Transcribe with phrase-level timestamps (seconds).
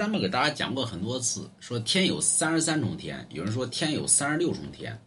[0.00, 4.98] 咱们给大家讲过很多次，说天有三十三重天，有人说天有三十六重天。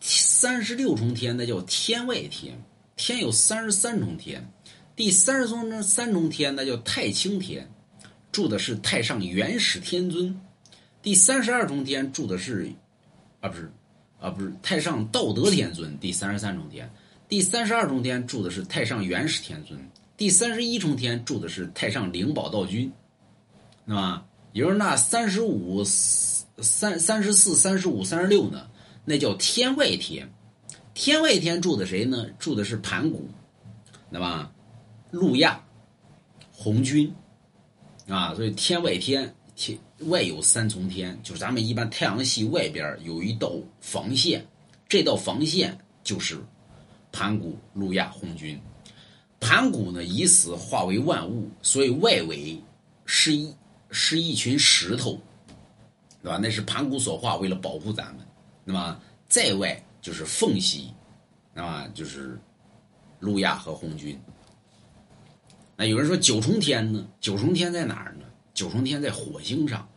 [0.00, 2.60] 三十六重天那叫天外天，
[2.96, 4.44] 天有三十三重天，
[4.96, 7.70] 第三十三三重天那叫太清天，
[8.32, 10.36] 住的是太上元始天尊。
[11.00, 12.68] 第三十二重天住的是，
[13.38, 13.70] 啊不是，
[14.18, 15.96] 啊不是太上道德天尊。
[16.00, 16.90] 第三十三重天，
[17.28, 19.78] 第三十二重天住的是太上元始天尊。
[20.16, 22.92] 第三十一重天住的是太上灵宝道君。
[23.86, 24.26] 是吧？
[24.52, 28.68] 也就是那三十五、三三十四、三十五、三十六呢，
[29.04, 30.28] 那叫天外天。
[30.92, 32.26] 天外天住的谁呢？
[32.36, 33.28] 住的是盘古，
[34.10, 34.52] 对吧？
[35.12, 35.64] 路亚、
[36.52, 37.14] 红军，
[38.08, 44.44] 啊，所以天外天，天外有三重天，就是咱们一般太阳系外边有一道防线，
[44.88, 46.38] 这道防线就是
[47.12, 48.60] 盘古、路亚、红军。
[49.38, 52.60] 盘古呢，以死化为万物，所以外围
[53.06, 53.54] 是一。
[53.90, 55.20] 是一群石头，
[56.22, 56.38] 对吧？
[56.40, 58.26] 那是盘古所化，为了保护咱们，
[58.64, 60.92] 那么在外就是缝隙，
[61.52, 62.38] 那么就是
[63.18, 64.20] 路亚和红军。
[65.76, 67.06] 那有人说九重天呢？
[67.20, 68.26] 九重天在哪儿呢？
[68.54, 69.88] 九重天在火星上，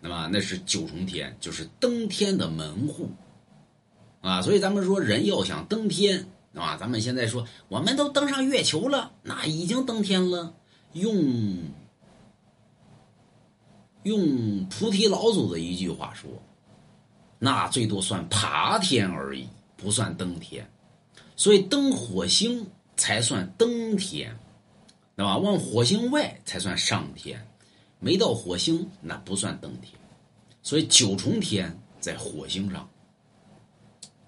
[0.00, 3.10] 那么那是九重天，就是登天的门户
[4.22, 4.40] 啊。
[4.42, 10.54] 所以咱们说人要想登天，啊，咱们现在说我们都登上月球了，那已经登天了，
[10.94, 11.14] 用。
[14.06, 16.30] 用菩提老祖的一句话说
[17.40, 20.64] ：“那最多算爬天而已，不算登天。
[21.34, 22.64] 所以登火星
[22.96, 24.32] 才算登天，
[25.16, 25.36] 对吧？
[25.36, 27.44] 往火星外才算上天，
[27.98, 29.92] 没到火星那不算登天。
[30.62, 32.88] 所以九重天在火星上。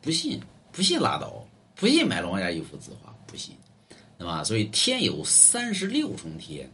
[0.02, 0.40] 不信，
[0.72, 3.54] 不信拉倒，不信买了王家一幅字画，不信，
[4.18, 4.42] 对吧？
[4.42, 6.68] 所以天有三十六重天。”